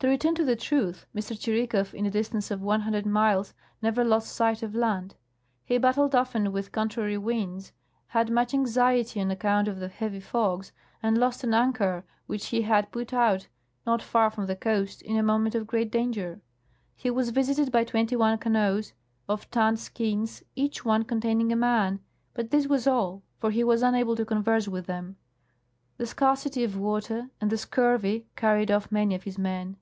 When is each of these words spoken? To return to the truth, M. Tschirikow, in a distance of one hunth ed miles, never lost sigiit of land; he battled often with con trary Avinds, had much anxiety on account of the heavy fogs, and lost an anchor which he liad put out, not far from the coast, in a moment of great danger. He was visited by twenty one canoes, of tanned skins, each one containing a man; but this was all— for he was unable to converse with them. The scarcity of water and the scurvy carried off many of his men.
To 0.00 0.08
return 0.08 0.34
to 0.34 0.44
the 0.44 0.56
truth, 0.56 1.06
M. 1.14 1.22
Tschirikow, 1.22 1.94
in 1.94 2.04
a 2.04 2.10
distance 2.10 2.50
of 2.50 2.60
one 2.60 2.82
hunth 2.82 2.94
ed 2.94 3.06
miles, 3.06 3.54
never 3.80 4.04
lost 4.04 4.38
sigiit 4.38 4.62
of 4.62 4.74
land; 4.74 5.14
he 5.64 5.78
battled 5.78 6.14
often 6.14 6.52
with 6.52 6.70
con 6.70 6.90
trary 6.90 7.18
Avinds, 7.18 7.72
had 8.08 8.30
much 8.30 8.52
anxiety 8.52 9.22
on 9.22 9.30
account 9.30 9.68
of 9.68 9.78
the 9.80 9.88
heavy 9.88 10.20
fogs, 10.20 10.70
and 11.02 11.16
lost 11.16 11.44
an 11.44 11.54
anchor 11.54 12.04
which 12.26 12.48
he 12.48 12.64
liad 12.64 12.90
put 12.90 13.14
out, 13.14 13.48
not 13.86 14.02
far 14.02 14.28
from 14.30 14.46
the 14.46 14.54
coast, 14.54 15.00
in 15.00 15.16
a 15.16 15.22
moment 15.22 15.54
of 15.54 15.66
great 15.66 15.90
danger. 15.90 16.42
He 16.94 17.10
was 17.10 17.30
visited 17.30 17.72
by 17.72 17.84
twenty 17.84 18.16
one 18.16 18.36
canoes, 18.36 18.92
of 19.30 19.50
tanned 19.50 19.78
skins, 19.78 20.42
each 20.54 20.84
one 20.84 21.04
containing 21.04 21.52
a 21.52 21.56
man; 21.56 22.00
but 22.34 22.50
this 22.50 22.66
was 22.66 22.86
all— 22.86 23.22
for 23.40 23.50
he 23.50 23.64
was 23.64 23.80
unable 23.82 24.14
to 24.14 24.26
converse 24.26 24.68
with 24.68 24.84
them. 24.84 25.16
The 25.96 26.06
scarcity 26.06 26.64
of 26.64 26.76
water 26.78 27.30
and 27.40 27.50
the 27.50 27.56
scurvy 27.58 28.26
carried 28.36 28.70
off 28.70 28.92
many 28.92 29.14
of 29.14 29.22
his 29.22 29.38
men. 29.38 29.78